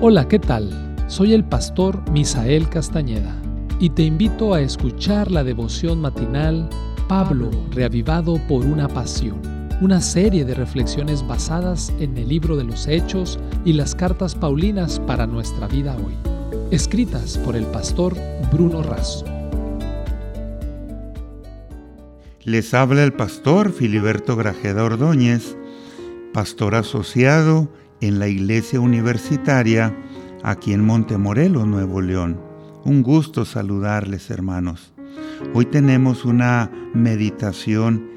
[0.00, 0.96] Hola, ¿qué tal?
[1.06, 3.40] Soy el pastor Misael Castañeda
[3.78, 6.68] y te invito a escuchar la devoción matinal
[7.08, 9.40] Pablo, reavivado por una pasión,
[9.80, 15.00] una serie de reflexiones basadas en el libro de los Hechos y las cartas Paulinas
[15.00, 16.14] para nuestra vida hoy,
[16.70, 18.14] escritas por el pastor
[18.52, 19.24] Bruno Razo.
[22.42, 25.56] Les habla el pastor Filiberto Grajeda Ordóñez,
[26.34, 27.68] pastor asociado
[28.00, 29.96] en la Iglesia Universitaria
[30.42, 32.40] aquí en Montemorelos, Nuevo León.
[32.84, 34.92] Un gusto saludarles, hermanos.
[35.54, 38.10] Hoy tenemos una meditación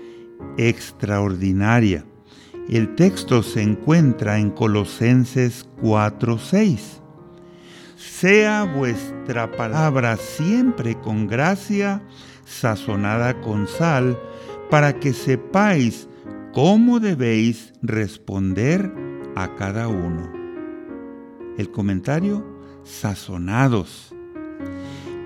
[0.58, 2.06] extraordinaria.
[2.70, 7.02] El texto se encuentra en Colosenses 4:6.
[7.96, 12.02] Sea vuestra palabra siempre con gracia,
[12.46, 14.20] sazonada con sal,
[14.70, 16.10] para que sepáis
[16.52, 18.92] cómo debéis responder
[19.38, 20.32] a cada uno.
[21.60, 22.44] El comentario,
[22.84, 24.12] sazonados.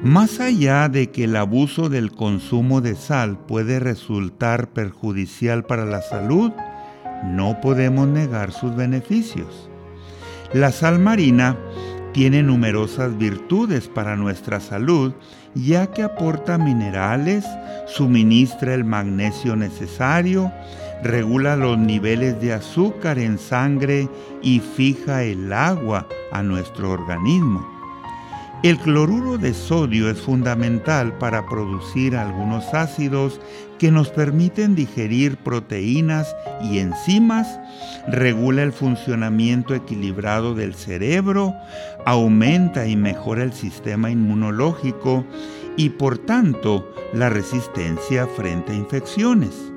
[0.03, 6.02] Más allá de que el abuso del consumo de sal puede resultar perjudicial para la
[6.02, 6.52] salud,
[7.23, 9.70] no podemos negar sus beneficios.
[10.53, 11.56] La sal marina
[12.12, 15.14] tiene numerosas virtudes para nuestra salud,
[15.56, 17.46] ya que aporta minerales,
[17.88, 20.52] suministra el magnesio necesario,
[21.04, 24.08] regula los niveles de azúcar en sangre
[24.42, 27.68] y fija el agua a nuestro organismo.
[28.64, 33.42] El cloruro de sodio es fundamental para producir algunos ácidos
[33.80, 37.60] que nos permiten digerir proteínas y enzimas,
[38.08, 41.56] regula el funcionamiento equilibrado del cerebro,
[42.06, 45.26] aumenta y mejora el sistema inmunológico
[45.76, 49.71] y por tanto la resistencia frente a infecciones.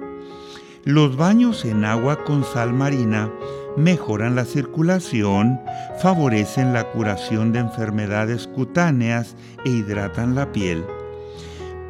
[0.85, 3.33] Los baños en agua con sal marina
[3.75, 5.59] mejoran la circulación,
[6.03, 10.85] favorecen la curación de enfermedades cutáneas e hidratan la piel.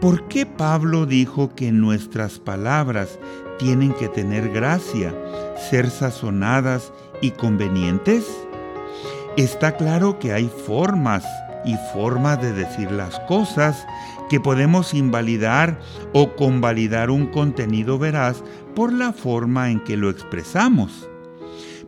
[0.00, 3.18] ¿Por qué Pablo dijo que nuestras palabras
[3.58, 5.12] tienen que tener gracia,
[5.68, 8.24] ser sazonadas y convenientes?
[9.36, 11.24] Está claro que hay formas
[11.64, 13.86] y formas de decir las cosas
[14.28, 15.80] que podemos invalidar
[16.12, 18.42] o convalidar un contenido veraz
[18.74, 21.08] por la forma en que lo expresamos.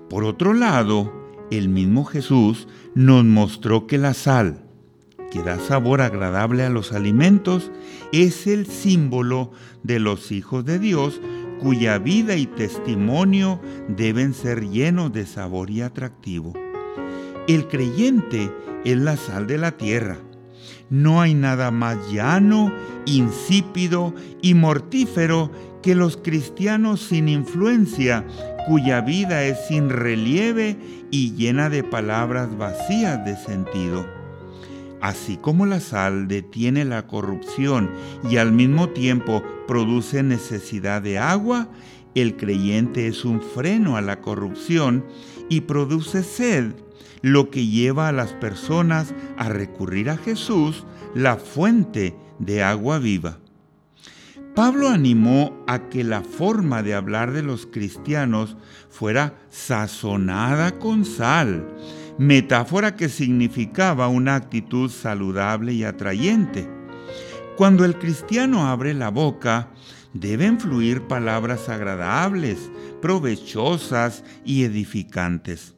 [0.09, 1.13] Por otro lado,
[1.51, 4.63] el mismo Jesús nos mostró que la sal,
[5.31, 7.71] que da sabor agradable a los alimentos,
[8.13, 9.51] es el símbolo
[9.83, 11.21] de los hijos de Dios
[11.61, 16.53] cuya vida y testimonio deben ser llenos de sabor y atractivo.
[17.49, 18.51] El creyente
[18.93, 20.17] es la sal de la tierra.
[20.89, 22.73] No hay nada más llano,
[23.05, 25.51] insípido y mortífero
[25.83, 28.25] que los cristianos sin influencia,
[28.67, 30.77] cuya vida es sin relieve
[31.11, 34.07] y llena de palabras vacías de sentido.
[35.01, 37.91] Así como la sal detiene la corrupción
[38.29, 41.69] y al mismo tiempo produce necesidad de agua,
[42.23, 45.05] el creyente es un freno a la corrupción
[45.49, 46.73] y produce sed
[47.23, 50.85] lo que lleva a las personas a recurrir a Jesús,
[51.15, 53.39] la fuente de agua viva.
[54.55, 58.57] Pablo animó a que la forma de hablar de los cristianos
[58.89, 61.69] fuera sazonada con sal,
[62.19, 66.67] metáfora que significaba una actitud saludable y atrayente.
[67.59, 69.69] Cuando el cristiano abre la boca,
[70.21, 75.75] deben fluir palabras agradables, provechosas y edificantes.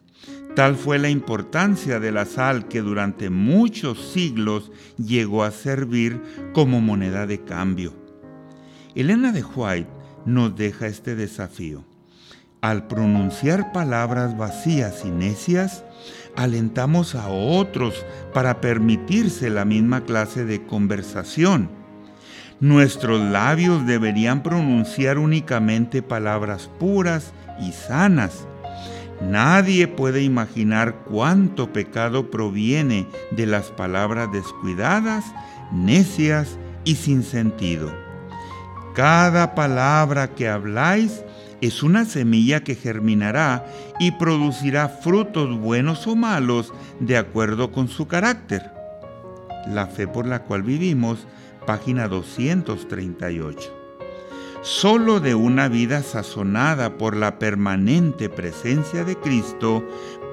[0.54, 6.20] Tal fue la importancia de la sal que durante muchos siglos llegó a servir
[6.52, 7.94] como moneda de cambio.
[8.94, 9.90] Elena de White
[10.24, 11.84] nos deja este desafío.
[12.60, 15.84] Al pronunciar palabras vacías y necias,
[16.34, 18.04] alentamos a otros
[18.34, 21.70] para permitirse la misma clase de conversación.
[22.60, 28.46] Nuestros labios deberían pronunciar únicamente palabras puras y sanas
[29.20, 35.24] Nadie puede imaginar cuánto pecado proviene de las palabras descuidadas,
[35.72, 37.92] necias y sin sentido.
[38.94, 41.24] Cada palabra que habláis
[41.60, 43.66] es una semilla que germinará
[43.98, 48.70] y producirá frutos buenos o malos de acuerdo con su carácter.
[49.66, 51.26] La fe por la cual vivimos,
[51.68, 53.70] página 238.
[54.62, 59.84] Solo de una vida sazonada por la permanente presencia de Cristo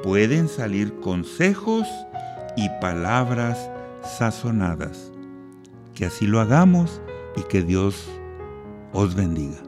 [0.02, 1.90] pueden salir consejos
[2.56, 3.70] y palabras
[4.18, 5.12] sazonadas.
[5.94, 7.02] Que así lo hagamos
[7.36, 8.08] y que Dios
[8.94, 9.66] os bendiga.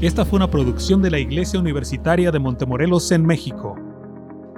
[0.00, 3.74] Esta fue una producción de la Iglesia Universitaria de Montemorelos en México.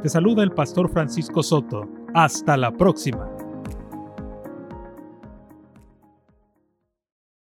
[0.02, 1.88] Te saluda el pastor Francisco Soto.
[2.12, 3.26] Hasta la próxima.